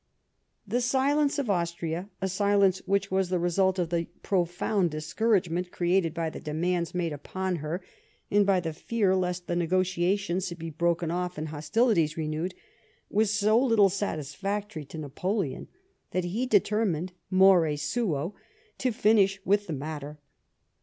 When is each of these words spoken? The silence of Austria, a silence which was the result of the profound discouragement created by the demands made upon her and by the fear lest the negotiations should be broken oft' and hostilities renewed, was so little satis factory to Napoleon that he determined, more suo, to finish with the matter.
The 0.67 0.81
silence 0.81 1.37
of 1.37 1.47
Austria, 1.47 2.09
a 2.23 2.27
silence 2.27 2.81
which 2.87 3.11
was 3.11 3.29
the 3.29 3.37
result 3.37 3.77
of 3.77 3.89
the 3.91 4.07
profound 4.23 4.89
discouragement 4.89 5.71
created 5.71 6.11
by 6.11 6.31
the 6.31 6.39
demands 6.39 6.95
made 6.95 7.13
upon 7.13 7.57
her 7.57 7.83
and 8.31 8.43
by 8.43 8.61
the 8.61 8.73
fear 8.73 9.15
lest 9.15 9.45
the 9.45 9.55
negotiations 9.55 10.47
should 10.47 10.57
be 10.57 10.71
broken 10.71 11.11
oft' 11.11 11.37
and 11.37 11.49
hostilities 11.49 12.17
renewed, 12.17 12.55
was 13.11 13.31
so 13.31 13.59
little 13.63 13.89
satis 13.89 14.33
factory 14.33 14.85
to 14.85 14.97
Napoleon 14.97 15.67
that 16.13 16.23
he 16.25 16.47
determined, 16.47 17.11
more 17.29 17.61
suo, 17.77 18.33
to 18.79 18.91
finish 18.91 19.39
with 19.45 19.67
the 19.67 19.73
matter. 19.73 20.17